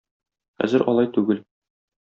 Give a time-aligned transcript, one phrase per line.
[0.61, 1.47] Хәзер алай түгел.